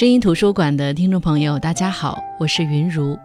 [0.00, 3.18] 声音图书馆的听众朋友，大家好，我是云如。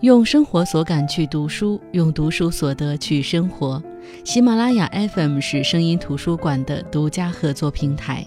[0.00, 3.80] 用生活所感去读书，用读书所得去生活。
[4.24, 8.26] 喜马拉雅 FM 是声音图书馆的独家合作平台。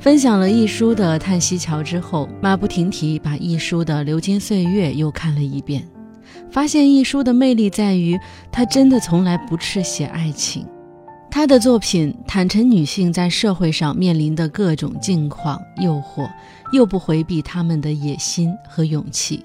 [0.00, 5.88] 分享了一书的《叹息桥》之后，马不停蹄把一书的《流金岁月》又看了一遍，
[6.50, 8.18] 发现一书的魅力在于，
[8.50, 10.66] 他真的从来不赤写爱情。
[11.34, 16.30] 他的作品坦陈女性在社会上面临的各种境况、诱惑，
[16.72, 19.42] 又不回避他们的野心和勇气。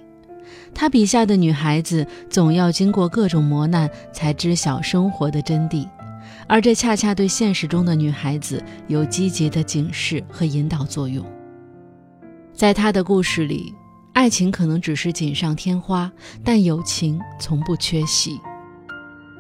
[0.75, 5.87] 他笔下的女孩子总要经过各种磨难，才知晓生活的真谛，
[6.45, 11.25] 而这恰恰对现实中的女孩子有积极的警示和引导作用。
[12.53, 13.73] 在他的故事里，
[14.11, 16.11] 爱情可能只是锦上添花，
[16.43, 18.37] 但友情从不缺席。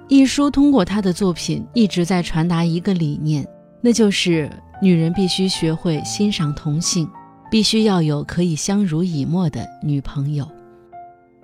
[0.09, 3.45] 一书通过他的作品一直在传达一个理念，
[3.81, 4.49] 那就是
[4.81, 7.09] 女人必须学会欣赏同性，
[7.51, 10.49] 必须要有可以相濡以沫的女朋友。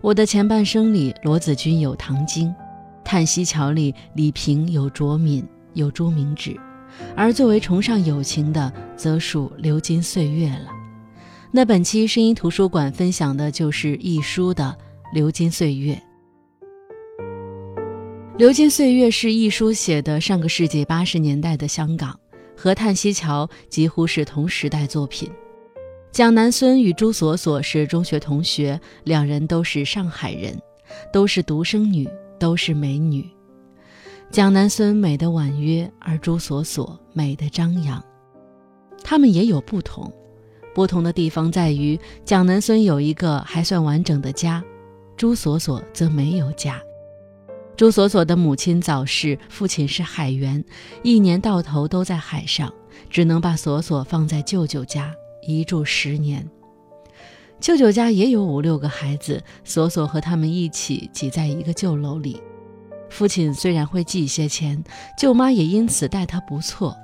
[0.01, 2.47] 我的前半生里，罗子君有唐晶，
[3.03, 6.57] 《叹息桥》里李萍有卓敏，有朱明芷，
[7.17, 10.69] 而最为崇尚友情的，则属流金岁月了。
[11.51, 14.73] 那本期声音图书馆分享的就是一书的
[15.13, 15.93] 《流金岁月》。
[18.43, 22.19] 《流金岁月》是一书写的上个世纪八十年代的香港，
[22.57, 25.31] 和《叹息桥》几乎是同时代作品。
[26.11, 30.61] 蒋南孙与朱锁锁是中学同学，两人都是上海人，
[31.09, 32.05] 都是独生女，
[32.37, 33.25] 都是美女。
[34.29, 38.03] 蒋南孙美的婉约，而朱锁锁美的张扬。
[39.05, 40.11] 他们也有不同，
[40.75, 44.61] 不同的地方在于蒋南孙有一个还算完整的家，
[45.15, 46.81] 朱锁锁则没有家。
[47.75, 50.63] 朱锁锁的母亲早逝，父亲是海员，
[51.01, 52.71] 一年到头都在海上，
[53.09, 55.11] 只能把锁锁放在舅舅家
[55.47, 56.47] 一住十年。
[57.59, 62.39] 舅舅家也有五六个孩子，锁锁和他们一起挤在一个旧楼里。
[63.09, 64.83] 父亲虽然会寄些钱，
[65.17, 66.95] 舅妈也因此待他不错，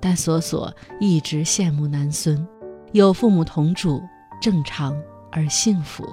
[0.00, 2.46] 但锁锁一直羡慕男孙，
[2.92, 4.00] 有父母同住，
[4.40, 4.96] 正常
[5.30, 6.04] 而幸福。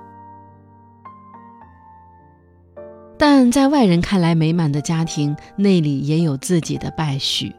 [3.18, 7.52] 但在外人看来美满的家庭，内里也有自己的败絮。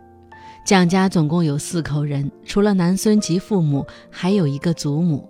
[0.65, 5.29] 蒋家总共有四口人，除了男孙及父母，还有一个祖母。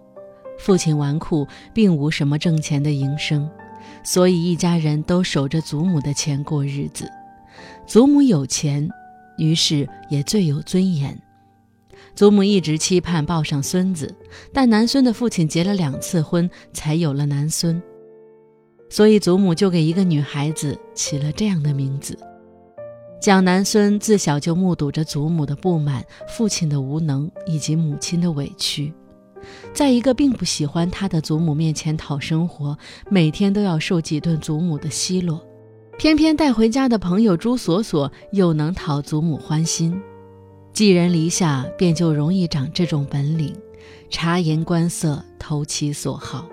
[0.59, 3.49] 父亲纨绔，并无什么挣钱的营生，
[4.03, 7.09] 所以一家人都守着祖母的钱过日子。
[7.87, 8.89] 祖母有钱，
[9.39, 11.17] 于是也最有尊严。
[12.15, 14.13] 祖母一直期盼抱上孙子，
[14.53, 17.81] 但男孙的父亲结了两次婚，才有了男孙。
[18.89, 22.19] 所以祖母就给一个女孩子起了这样的名字。
[23.21, 28.93] 蒋南孙自小就目睹着祖母的不满、父亲的无能以及母亲的委屈，
[29.75, 32.79] 在一个并不喜欢他的祖母面前讨生活，
[33.11, 35.45] 每天都要受几顿祖母的奚落。
[35.99, 40.01] 偏偏带回家的朋友朱锁锁又能讨祖母欢心，
[40.73, 43.53] 寄人篱下便就容易长这种本领，
[44.09, 46.49] 察言观色，投其所好。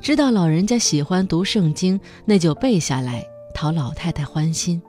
[0.00, 3.22] 知道老人家喜欢读圣经，那就背下来
[3.54, 4.80] 讨老太太欢心。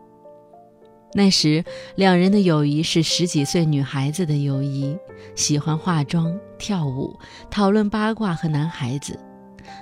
[1.14, 4.98] 那时两人的友谊是十几岁女孩子的友谊，
[5.36, 9.20] 喜欢化妆、跳舞、讨论八卦和男孩子。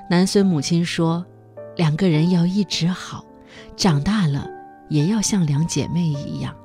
[0.09, 1.23] 男孙母亲说，
[1.75, 3.23] 两个人要一直好，
[3.75, 4.49] 长大了
[4.89, 6.55] 也要像两姐妹一样。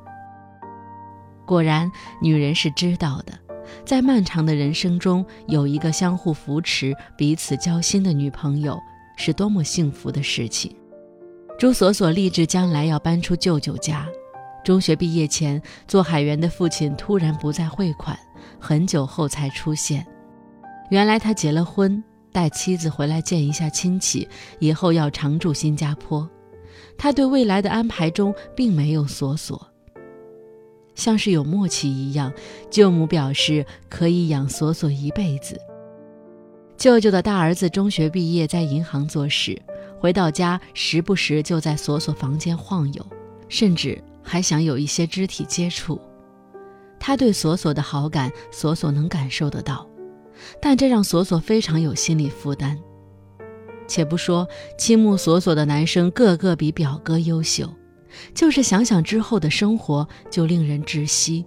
[1.45, 1.93] 果然，
[2.23, 3.44] 女人是知道的。
[3.85, 8.79] 在漫长的人生中，有一个相互扶持、彼此交心的女朋友，
[9.17, 10.75] 是多么幸福的事情。
[11.59, 14.07] 朱锁锁立志将来要搬出舅舅家。
[14.65, 18.19] 中学毕业前，做海员的父亲突然不再汇款，
[18.59, 20.07] 很久后才出现。
[20.91, 22.03] 原来他结了婚，
[22.33, 24.27] 带妻子回来见一下亲戚，
[24.59, 26.29] 以后要常住新加坡。
[26.97, 29.71] 他对未来的安排中并没有锁锁。
[30.95, 32.33] 像是有默契一样，
[32.71, 35.61] 舅母表示可以养锁锁一辈子。
[36.77, 39.61] 舅舅的大儿子中学毕业，在银行做事，
[39.99, 43.07] 回到家时不时就在锁锁房间晃悠，
[43.49, 46.01] 甚至还想有一些肢体接触。
[46.99, 49.87] 他对锁锁的好感，锁锁能感受得到，
[50.61, 52.79] 但这让锁锁非常有心理负担。
[53.87, 54.49] 且不说
[54.79, 57.69] 倾慕锁锁的男生个个比表哥优秀。
[58.35, 61.45] 就是想想之后的生活，就令人窒息。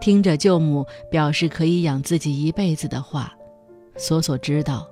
[0.00, 3.32] 听着舅母表示可以养自己一辈子的话，
[3.96, 4.86] 索索知道，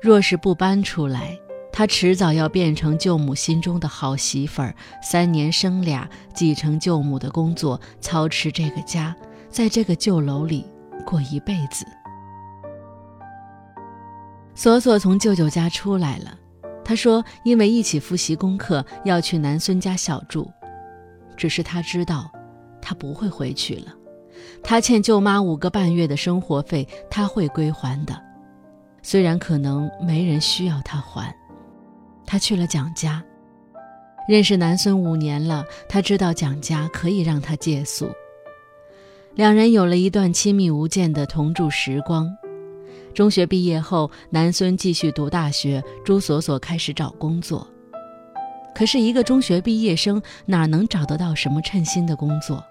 [0.00, 1.38] 若是不搬出来，
[1.70, 9.14] 她迟早要变成舅母心中的好媳妇儿，三年生俩，继承舅母的工作，操持这个家，
[9.48, 10.66] 在这个旧楼里
[11.06, 11.86] 过一辈子。
[14.54, 16.36] 索索从舅舅家出来了，
[16.92, 20.52] 他说因为一起复习功课要去南孙家小住，
[21.38, 22.30] 只是他知道
[22.82, 23.94] 他不会回去了。
[24.62, 28.14] 他欠舅妈五个半月的生活费，他会归还的，
[29.02, 31.34] 虽然可能没人需要他还。
[32.26, 33.24] 他去了蒋家，
[34.28, 38.10] 认识南孙五年了，他知道蒋家可以让他借宿。
[39.34, 42.28] 两人有了一段亲密无间的同住时光。
[43.14, 47.66] 中学毕业后，南孙继续读大学，朱锁锁开始找工作。
[48.74, 52.64] 可是，一个中学毕业生哪能找得到什么称心的工作？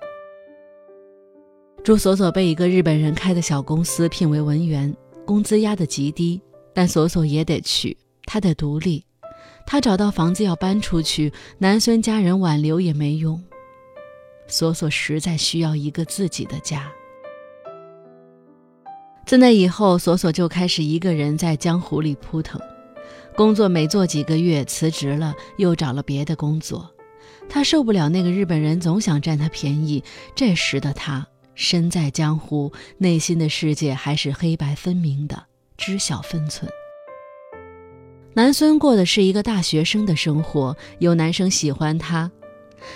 [1.83, 4.95] 朱锁锁被一个日本人开的小公司聘为文员，
[5.25, 6.41] 工资压得极低，
[6.73, 7.95] 但锁锁也得去，
[8.25, 9.05] 她得独立。
[9.65, 13.41] 她找到房子要搬出去，南孙家人挽留也没用。
[14.47, 16.91] 锁锁实在需要一个自己的家。
[19.25, 22.59] 自那以后，锁锁就开始一个人在江湖里扑腾，
[23.35, 26.89] 工作没做几个月辞职了，又找了别的工作。
[27.49, 30.03] 他受不了那个日本人总想占他便宜，
[30.35, 31.25] 这时的他。
[31.53, 35.43] 身在江湖，内心的世界还是黑白分明的，
[35.77, 36.71] 知晓分寸。
[38.33, 42.31] 南孙过的是一个大学生的生活，有男生喜欢他。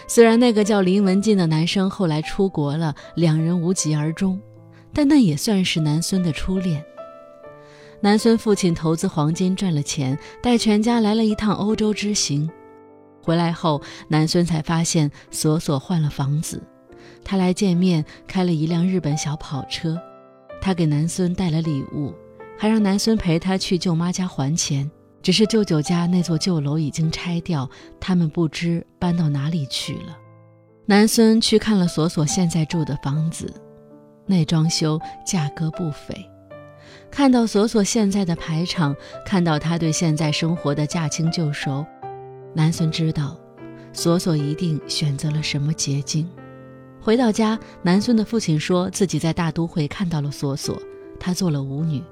[0.08, 4.40] 虽然那个叫林文静的男生后来出国了，两人无疾而终，
[4.96, 6.84] 但那也算是南孙的初恋。
[8.00, 12.50] 南孙父亲投资黄金赚了钱，带全家来了一趟欧洲之行。
[13.22, 16.64] 回来后，南孙才发现锁锁换了房子。
[17.24, 20.00] 他来见面，开了一辆日本小跑车。
[20.62, 22.14] 他给南孙带了礼物，
[22.58, 24.90] 还让南孙陪他去舅妈家还钱。
[25.22, 27.68] 只是舅舅家那座旧楼已经拆掉，
[28.00, 30.16] 他们不知搬到哪里去了。
[30.86, 33.52] 南孙去看了锁锁现在住的房子，
[34.26, 36.30] 那装修价格不菲。
[37.12, 38.96] 看到锁锁现在的排场，
[39.26, 41.86] 看到他对现在生活的驾轻就熟，
[42.54, 43.38] 南孙知道，
[43.94, 46.30] 锁锁一定选择了什么捷径。
[47.00, 50.82] 回到家，南孙的父亲说自己在大都会看到了锁锁，
[51.20, 52.04] 她做了舞女，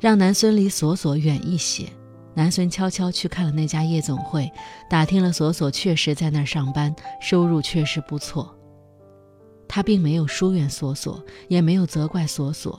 [0.00, 1.86] 让南孙离锁锁远一些。
[2.32, 4.50] 南孙悄悄去看了那家夜总会，
[4.88, 8.56] 打听了锁锁确实在那儿上班，收入确实不错。
[9.72, 12.76] 他并没有疏远锁锁，也没有责怪锁锁，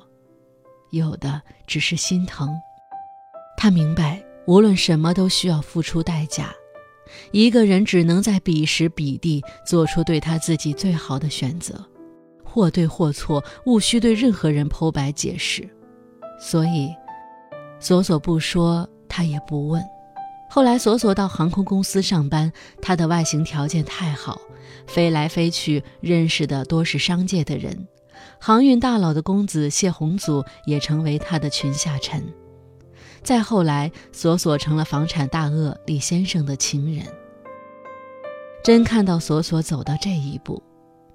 [0.89, 2.49] 有的只是心疼。
[3.55, 6.53] 他明白，无论什么都需要付出代价。
[7.31, 11.81] 一个人只能在彼时彼地做出对他自己最好的选择，
[12.43, 15.65] 或对或错，无需对任何人剖白解释。
[16.41, 16.93] 所以，
[17.79, 19.81] 索索不说，他也不问。
[20.53, 22.51] 后来，索索到航空公司上班，
[22.81, 24.41] 他的外形条件太好，
[24.85, 27.87] 飞来飞去认识的多是商界的人，
[28.37, 32.21] 航运大佬的公子谢宏祖也成为他的群下臣。
[33.23, 37.05] 再后来，索索成了房产大鳄李先生的情人。
[38.61, 40.61] 真看到索索走到这一步，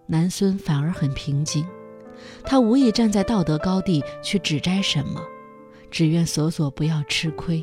[0.06, 1.67] 南孙反而很平静。
[2.43, 5.21] 他无意站在道德高地去指摘什么，
[5.91, 7.62] 只愿索索不要吃亏。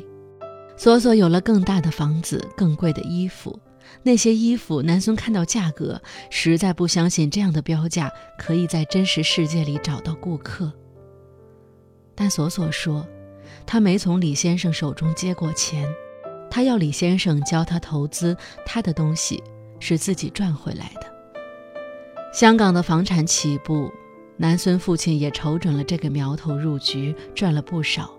[0.76, 3.58] 索索有了更大的房子、更贵的衣服，
[4.02, 6.00] 那些衣服，南孙看到价格，
[6.30, 10.72] 实在不相信这样的标价可以在真实世界里找到顾客。
[12.14, 13.06] 但索索说。
[13.66, 15.88] 他没从李先生手中接过钱，
[16.50, 19.42] 他要李先生教他投资，他的东西
[19.80, 21.06] 是自己赚回来的。
[22.32, 23.90] 香港的房产起步，
[24.36, 28.10] 南孙父亲也瞅准了这个苗头入局，赚了不少。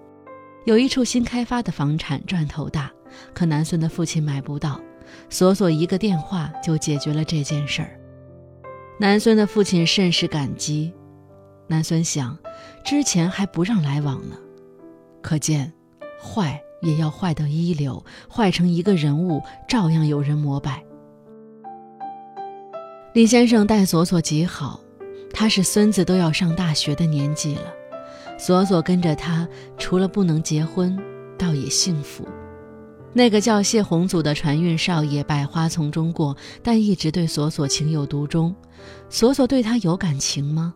[0.65, 2.91] 有一处新开发的房产赚头大，
[3.36, 4.81] 可南孙的父亲买不到，
[5.29, 8.00] 索索一个电话就解决了这件事儿。
[9.00, 10.91] 南孙的父亲甚是感激。
[11.67, 12.36] 南孙想，
[12.84, 14.36] 之前还不让来往呢。
[15.22, 15.72] 可见，
[16.19, 20.84] 坏也要坏到一流，坏成一个人物，照样有人膜拜。
[23.13, 24.79] 李先生待索索极好，
[25.31, 27.74] 他是孙子都要上大学的年纪了，
[28.37, 30.97] 索索跟着他，除了不能结婚，
[31.37, 32.27] 倒也幸福。
[33.13, 38.53] 那个叫谢宏祖的船运少爷，百花丛中过，但一直对索索情有独钟。
[39.09, 40.73] 索索对他有感情吗？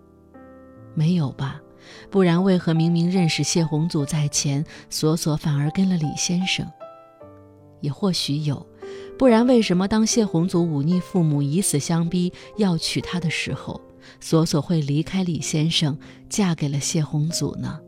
[0.94, 1.62] 没有吧。
[2.10, 6.66] 不然，为何明明认识谢宏祖在前，索索反而跟了李先生？
[7.82, 8.66] 也或许有，
[9.18, 13.82] 不然为什么当谢宏祖忤逆父母，以死相逼要娶她的时候，
[14.20, 15.98] 索索会离开李先生，
[16.30, 17.80] 嫁给了谢宏祖呢？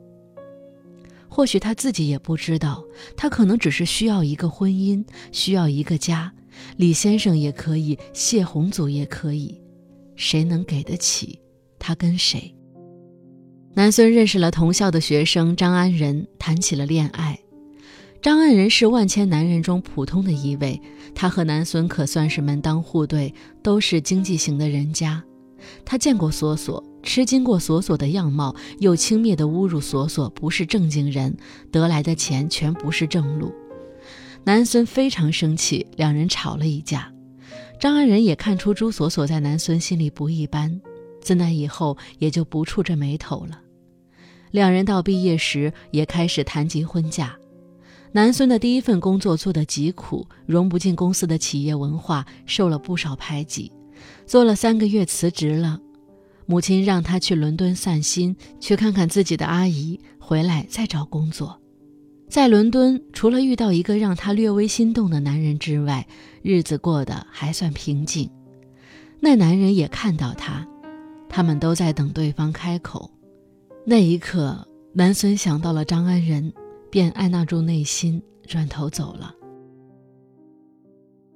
[1.27, 2.83] 或许他自己也不知道，
[3.15, 6.33] 他可能只是需要一个婚姻，需要一个家。
[6.75, 9.61] 李先生也可以，谢宏祖也可以，
[10.15, 11.39] 谁能给得起？
[11.79, 12.53] 他跟谁？
[13.73, 17.39] 南孙认识了同校的学生张安仁，谈起了恋爱。
[18.21, 20.79] 张安仁是万千男人中普通的一位，
[21.15, 25.23] 他和南孙可算是门当户对，都是经济型的人家。
[25.86, 31.36] 他见过索索，吃惊过索索的样貌，又轻蔑地侮辱索索不是正经人，
[31.72, 33.53] 得来的钱全不是正路。
[34.44, 37.12] 南孙非常生气，两人吵了一架。
[37.80, 40.82] 张安仁也看出朱锁锁在南孙心里不一般，
[41.20, 43.60] 自那以后也就不触这眉头了。
[44.51, 47.36] 两人到毕业时也开始谈及婚嫁。
[48.13, 53.72] 南孙的第一份工作做得极苦，融不进公司的企业文化，受了不少排挤。
[54.25, 55.79] 做了三个月辞职了，
[56.46, 61.60] 母亲让他去伦敦散心，去看看自己的阿姨，回来再找工作。
[62.29, 66.08] 在伦敦，除了遇到一个让他略微心动的男人之外，
[66.41, 68.29] 日子过得还算平静。
[69.20, 70.67] 那男人也看到他，
[71.27, 73.12] 他们都在等对方开口。
[73.86, 76.53] 那一刻，南孙想到了张安仁。
[76.91, 79.34] 便按捺住内心，转头走了。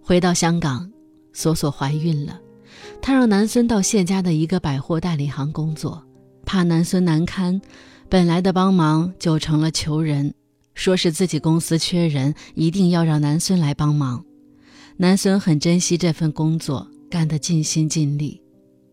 [0.02, 0.92] 回到香港，
[1.32, 2.38] 索索怀孕了，
[3.06, 6.04] 她让南孙到谢家的一个百货代理行工作，
[6.44, 7.62] 怕南孙难堪，
[8.10, 10.34] 本来的帮忙就成了求人，
[10.74, 14.26] 说是自己公司缺人，一定要让南孙来帮忙。
[14.98, 18.42] 南孙很珍惜这份工作，干得尽心尽力。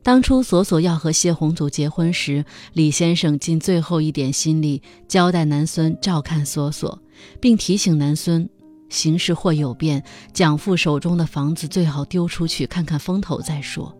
[0.03, 7.03] 当初索索要和谢宏祖结婚时，李先生尽最后一点心力交代南孙照看索索，
[7.41, 8.47] 并提醒南孙，
[8.91, 10.05] 形势或有变，
[10.35, 13.97] 蒋父手中的房子最好丢出去看看风头再说。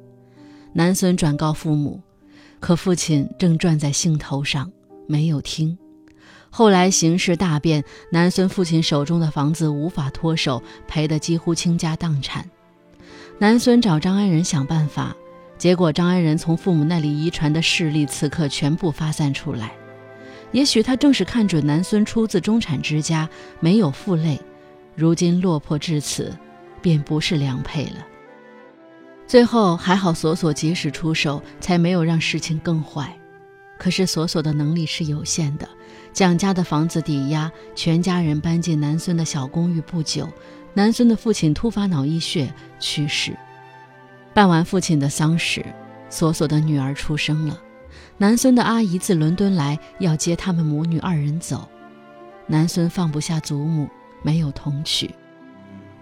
[0.73, 2.01] 南孙转告父母，
[2.59, 4.71] 可父亲正转在兴头上，
[5.07, 5.77] 没有听。
[6.49, 12.49] 后来形势大变，南孙父亲手中的房子无法脱手，赔得几乎倾家荡产。
[13.39, 15.17] 南孙找张安仁想办法。
[15.59, 19.73] 结果，张安仁从父母那里遗传的势力，此刻全部发散出来。
[20.51, 23.29] 也许他正是看准南孙出自中产之家，
[23.61, 24.41] 没有负累，
[24.95, 26.37] 如今落魄至此，
[26.81, 28.07] 便不是良配了。
[29.33, 33.19] 最后还好，索索及时出手，才没有让事情更坏。
[33.79, 35.67] 可是索索的能力是有限的，
[36.13, 40.29] 蒋家的房子抵押，全家人搬进南孙的小公寓不久，
[40.75, 43.35] 南孙的父亲突发脑溢血去世。
[44.35, 45.65] 办完父亲的丧事，
[46.11, 47.59] 索索的女儿出生了。
[48.19, 51.67] 南孙的阿姨自伦敦来，要接他们母女二人走。
[52.47, 53.89] 南孙放不下祖母，
[54.23, 55.11] 没有同去。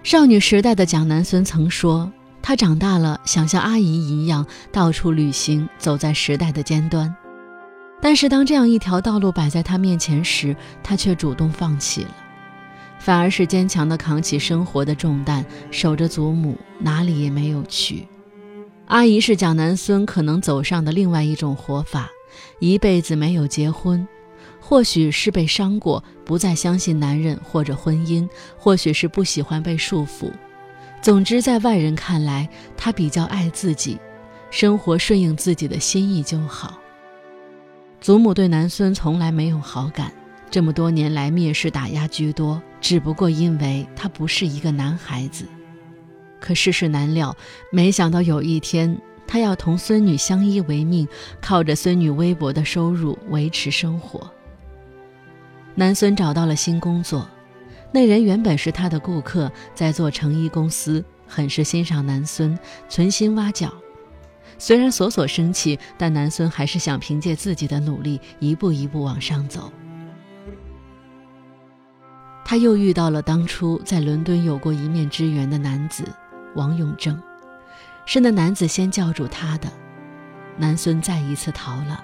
[0.03, 7.14] 少女时代的蒋南孙曾说，他长大了想像阿姨一样到处旅行，走在时代的尖端。
[8.00, 12.14] 但是当这样一条道路摆在他面前时，他却主动放弃了，
[12.99, 18.09] 反而是坚强地扛起生活的重担，守着祖母，哪里也没有去。
[18.87, 22.09] 阿姨是蒋南孙可能走上的另外一种活法，
[22.59, 24.09] 一辈子没有结婚，
[24.61, 30.32] 或许是被伤过，不再相信男人或者婚姻，或许是不喜欢被束缚。
[31.02, 33.99] 总之，在外人看来，他比较爱自己，
[34.50, 36.78] 生活顺应自己的心意就好。
[38.02, 40.12] 祖母对南孙从来没有好感，
[40.50, 45.47] 这么多年来蔑视打压居多，只不过因为他不是一个男孩子。
[46.38, 47.35] 可世事难料，
[47.73, 51.09] 没想到有一天，他要同孙女相依为命，
[51.40, 54.30] 靠着孙女微薄的收入维持生活。
[55.75, 57.26] 南孙找到了新工作，
[57.92, 63.73] 那人原本是他的顾客，在做成衣公司，很是欣赏南孙，存心挖角。
[64.59, 69.73] 虽然索索生气，但南孙还是想凭借自己的努力，一步一步往上走。
[72.44, 76.04] 他又遇到了当初在伦敦有过一面之缘的男子。
[76.56, 77.20] 王永正，
[78.06, 79.68] 是那男子先叫住他的。
[80.56, 82.02] 南孙再一次逃了，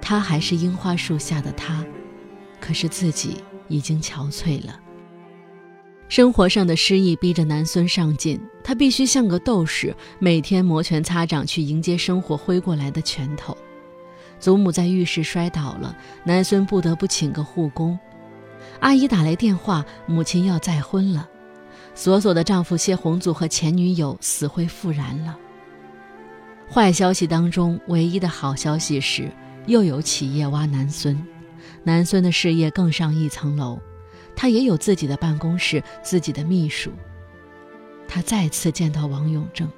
[0.00, 1.84] 他还是樱花树下的他，
[2.60, 4.80] 可是自己已经憔悴了。
[6.08, 13.56] 生活上的失意逼着南孙上进，他必须像个斗士，每天摩拳擦掌去迎接生活挥过来的拳头。
[14.38, 17.98] 祖母在浴室摔倒了，南孙不得不请个护工。
[18.80, 21.28] 阿姨打来电话，母亲要再婚了。
[21.94, 25.36] 索索的丈夫谢宏祖和前女友死灰复燃了。
[26.68, 29.30] 坏消息当中唯一的好消息是，
[29.66, 31.16] 又有企业挖南孙，
[31.84, 33.78] 南孙的事业更上一层楼，
[34.34, 36.90] 他也有自己的办公室，自己的秘书。
[38.08, 39.68] 他再次见到王永正，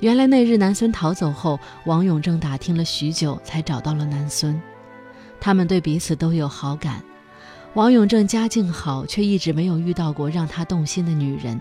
[0.00, 4.60] 原来那日南孙逃走后，王永正打听了许久才找到了南孙，
[5.40, 7.02] 他们对彼此都有好感。
[7.74, 11.60] 王永正家境好，却一直没有遇到过让他动心的女人。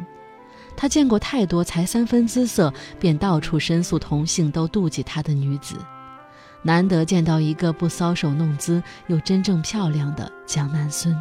[0.75, 5.75] 他见过太多才三分姿色便到处申诉同性都妒忌他的女子，
[6.63, 11.15] 难得见到一个不搔首弄姿又真正漂亮的蒋南孙。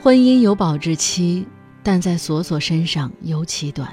[0.00, 1.46] 婚姻有保质期，
[1.82, 3.92] 但在锁锁身上尤其短。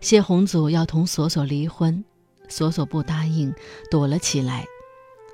[0.00, 2.04] 谢宏祖要同锁锁离婚，
[2.48, 3.54] 锁锁不答应，
[3.90, 4.64] 躲了起来。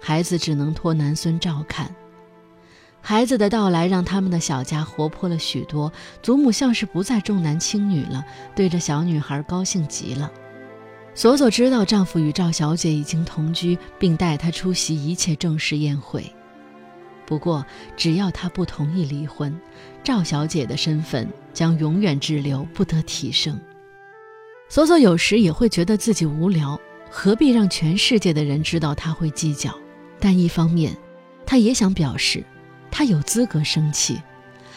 [0.00, 1.92] 孩子只能托南孙照看，
[3.00, 8.24] 孩子的到来让他们的小家活泼了许多，祖母像是不再重男轻女了，
[8.54, 10.30] 对着小女孩高兴极了。
[11.18, 16.24] 索索知道丈夫与赵小姐已经同居，并带她出席一切正式宴会。
[17.26, 19.52] 不过，只要她不同意离婚，
[20.04, 23.58] 赵小姐的身份将永远滞留，不得提升。
[24.68, 29.76] 索索有时也会觉得自己无聊，何必让全世界的人知道他会计较？
[30.20, 30.96] 但一方面，
[31.44, 32.44] 她也想表示，
[32.92, 34.22] 她有资格生气，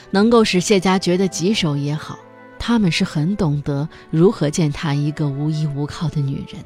[0.10, 2.18] 能够使谢家觉得棘手也好，
[2.64, 6.64] 他们是很懂得如何践踏一个无依无靠的女人。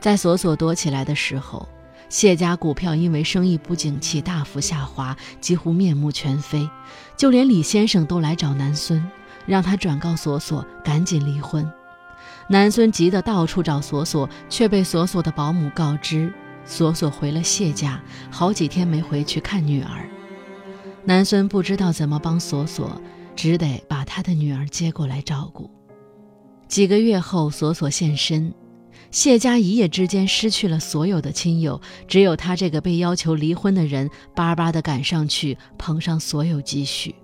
[0.00, 1.68] 在索索躲起来的时候。
[2.08, 6.70] 谢家股票因为生意不景气大幅下滑，几乎面目全非，
[7.16, 9.04] 就连李先生都来找南孙，
[9.44, 11.68] 让他转告索索赶紧离婚。
[12.48, 16.32] 南孙急得到处找索索，却被索索的保姆告知，
[16.64, 20.08] 索索回了谢家，好几天没回去看女儿。
[21.04, 23.00] 南孙不知道怎么帮索索，
[23.36, 25.70] 只得把他的女儿接过来照顾。
[26.66, 28.52] 几个月后，索索现身。
[29.12, 37.14] 谢家一夜之间失去了所有的亲友，只有他这个被要求离婚的人，巴巴地赶上去捧上所有积蓄。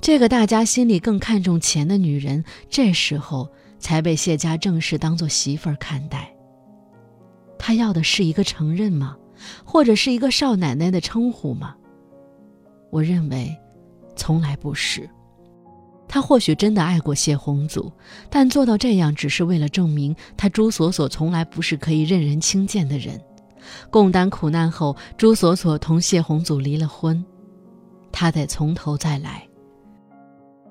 [0.00, 3.48] 这个大家心里更看重钱的女人，这时候
[3.80, 6.32] 才被谢家正式当做媳妇儿看待。
[7.58, 9.16] 她要的是一个承认吗？
[9.64, 11.74] 或者是一个少奶奶的称呼吗？
[12.90, 13.54] 我认为，
[14.26, 15.08] 从来不是。
[16.08, 17.92] 他或许真的爱过谢宏祖，
[18.28, 23.20] 但做到这样只是为了证明他朱锁锁从来不是可以任人轻贱的人。
[23.88, 27.24] 共担苦难后，朱锁锁同谢宏祖离了婚，
[28.10, 29.46] 他得从头再来。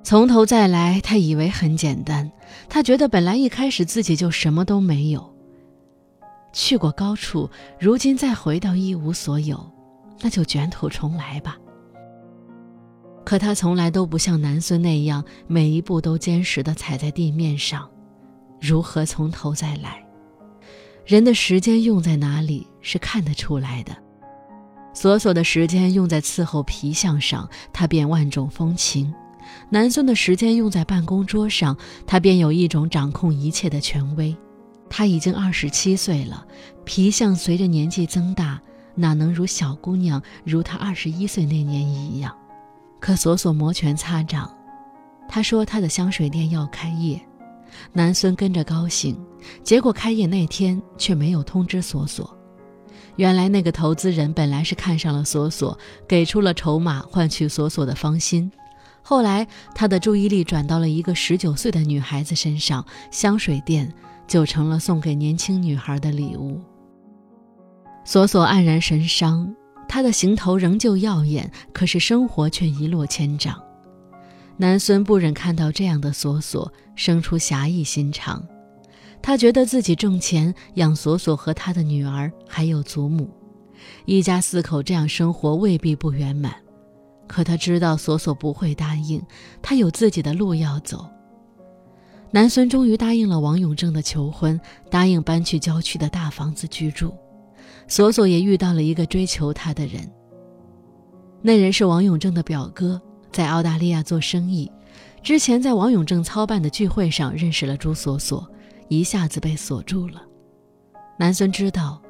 [0.03, 2.30] 从头再来，他以为很简单，
[2.67, 5.34] 他觉得本来一开始自己就什么都没有，
[6.51, 7.49] 去过高处，
[7.80, 9.58] 如今再回到一无所有，
[10.19, 11.58] 那就卷土重来吧。
[13.25, 17.89] 可他从来都不像南孙那样，每一步都坚实地踩在地面上。
[18.61, 20.01] 如何从头再来？
[21.05, 23.95] 人的时间用在哪里是看得出来的。
[24.93, 29.11] 索索的时间用在伺候皮相上，他便万种风情；
[29.69, 31.75] 南孙的时间用在办公桌上，
[32.07, 34.35] 他便有一种掌控一切的权威。
[34.89, 36.45] 他已经二十七岁了，
[36.85, 38.61] 皮相随着年纪增大，
[38.93, 42.35] 哪能如小姑娘如他二十一岁那年一样？
[43.06, 44.52] 可索索摩拳擦掌，
[45.30, 47.22] 他说他的香水店要开业，
[47.94, 49.15] 南孙跟着高兴。
[49.62, 52.36] 结果开业那天却没有通知索索。
[53.18, 58.52] 原来那个投资人本来是看上了索索，给出了筹码换取索索的芳心。
[59.04, 63.94] 后来他的注意力转到了一个十九岁的女孩子身上，香水店
[64.28, 66.60] 就成了送给年轻女孩的礼物。
[68.04, 69.56] 索索黯然神伤。
[69.88, 73.62] 他的行头仍旧耀眼，可是生活却一落千丈。
[74.58, 78.45] 南孙不忍看到这样的索索，生出侠义心肠。
[79.21, 83.30] 他觉得自己挣钱养索索和他的女儿，还有祖母，
[84.06, 86.56] 一家四口这样生活未必不圆满。
[87.28, 89.21] 可他知道索索不会答应，
[89.62, 91.06] 他有自己的路要走。
[92.32, 97.13] 南孙终于答应了王永正的求婚，答应搬去郊区的大房子居住。
[97.88, 100.10] 索索也遇到了一个追求他的人。
[101.41, 103.00] 那人是王永正的表哥，
[103.32, 104.71] 在澳大利亚做生意。
[105.21, 108.48] 之前在王永正操办的聚会上认识了朱锁锁，
[108.89, 110.21] 一下子被锁住了。
[111.17, 112.02] 南孙知道，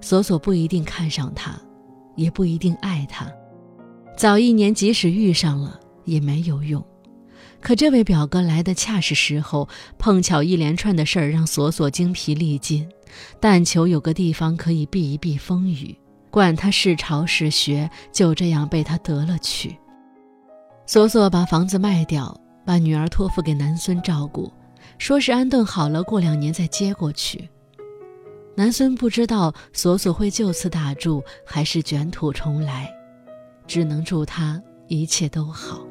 [0.00, 1.60] 索索不一定看上他，
[2.16, 3.30] 也不一定爱他。
[4.16, 6.84] 早一年即使遇上了也没有用。
[7.60, 12.88] 可这位表哥来的恰是时候，碰巧一连串的事儿让索索精疲力尽。
[13.38, 15.96] 但求有个地方可以避一避风雨，
[16.30, 19.76] 管他是潮是雪，就这样被他得了去。
[20.84, 24.52] 索索把房子卖掉，把女儿托付给南孙照顾，
[24.98, 27.48] 说是安顿好了，过两年再接过去。
[28.56, 32.92] 南孙不知道索索会就此打住，还是卷土重来，
[33.66, 35.86] 只能祝他一切都好。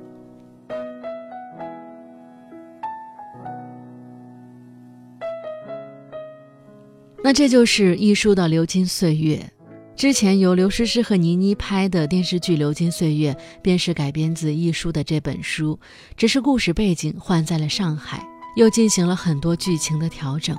[7.23, 9.49] 那这就是一书的流金岁月。
[9.95, 13.31] 之前由刘诗诗和倪妮拍的电视剧《流金岁月》，
[13.62, 15.79] 便是改编自一书的这本书，
[16.17, 20.57] 只是故事背景换在了上海，又进行了很多剧情的调整。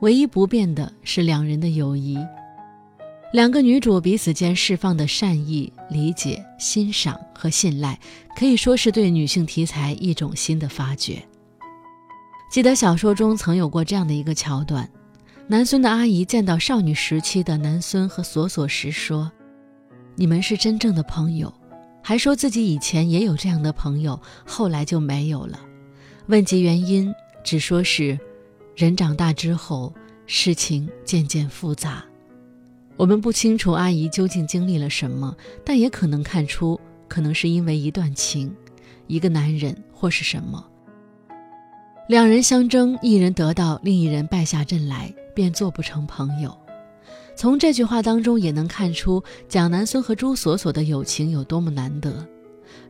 [0.00, 2.16] 唯一不变的是两人的友谊。
[3.32, 7.98] 两个女主彼此间释放的善意、理解、欣赏和信赖，
[8.36, 11.20] 可以说是对女性题材一种新的发掘。
[12.52, 14.88] 记得小说中曾有过这样的一个桥段：
[15.50, 19.32] 南孙的阿姨见到少女时期的南孙和索索时说
[20.14, 21.50] ：“你们是真正的朋友。”
[22.04, 25.58] 还说自己以前也有这样的朋友，后来就没有了。
[26.26, 27.10] 问及原因，
[27.42, 28.18] 只说是
[28.76, 29.90] 人长大之后，
[30.26, 32.04] 事情渐渐复杂。
[32.98, 35.34] 我们不清楚阿姨究竟经历了什么，
[35.64, 38.54] 但也可能看出，可能是因为一段情，
[39.06, 40.62] 一个男人或是什么。
[42.06, 46.52] 两人相争，一人得到，另一人败下阵来，便做不成朋友。
[47.36, 52.26] 从这句话当中也能看出蒋南孙和朱锁锁的友情有多么难得。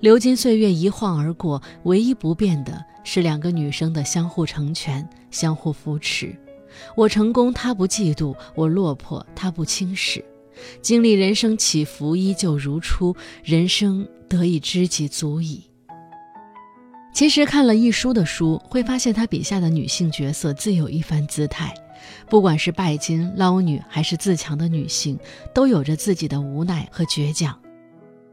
[0.01, 6.35] 流金岁月一晃而过，唯一不变的是两个女生的相互成全、相互扶持。
[6.97, 10.25] 我成功，他不嫉妒；我落魄，他不轻视。
[10.81, 13.15] 经历人生起伏，依旧如初。
[13.45, 15.65] 人生得以知己足矣。
[17.13, 21.75] 其实看了一书的书，会发现他笔下的女性角色自有一番姿态。
[22.29, 25.19] 不管是拜金、捞女，还是自强的女性，
[25.55, 27.59] 都有着自己的无奈和倔强。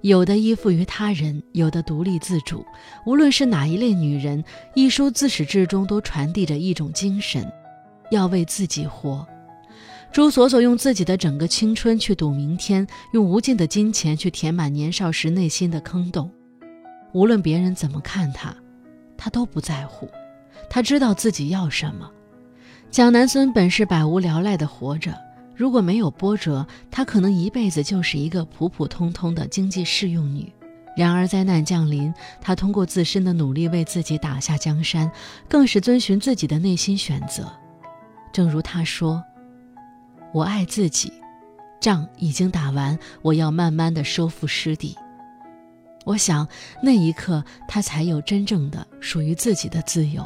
[0.01, 2.63] 有的依附于他人，有的独立自主。
[3.05, 4.43] 无论是哪一类女人，
[4.75, 7.51] 一书自始至终都传递着一种精神。
[8.11, 9.25] 要为自己活。
[10.11, 16.31] 朱锁锁用自己的整个青春去赌明天，用无尽的金钱去填满年少时内心的坑洞。
[17.13, 18.55] 无论别人怎么看她，
[19.17, 20.07] 他都不在乎。
[20.69, 22.11] 他知道自己要什么。
[22.95, 25.13] 蒋南孙本是百无聊赖的活着，
[25.53, 30.49] 如果没有波折，他可能一辈子就是一个普普通通的经济适用女。
[30.95, 35.11] 然而灾难降临，他通过自身的努力为自己打下江山，
[35.49, 37.51] 更是遵循自己的内心选择。
[38.31, 39.21] 正如他说
[40.31, 41.11] ：“我爱自己，
[41.81, 44.95] 仗已经打完，我要慢慢的收复失地。”
[46.07, 46.47] 我想
[46.81, 50.25] 那一刻，他才有真正的属于自己的自由。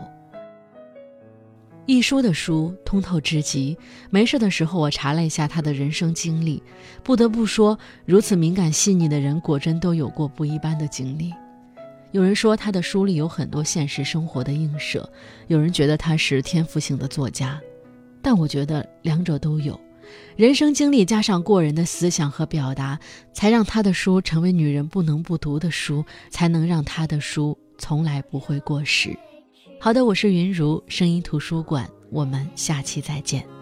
[1.90, 3.76] 一书的书通透至极，
[4.12, 6.62] 没事的时候我查了一下他的人生经历，
[7.04, 11.34] 不得不说，如此敏感细腻的人，果真都有过不一般的经历。
[12.12, 15.12] 有人说他的书里有很多现实生活的映射，
[15.48, 17.60] 有人觉得他是天赋型的作家。
[18.22, 19.80] 但我觉得两者都有，
[20.36, 23.00] 人生经历加上过人的思想和表达，
[23.34, 29.18] 才让他的书成为女人不能不读的书，才能让他的书从来不会过时。
[29.82, 33.59] 好的，我是云如声音图书馆，我们下期再见。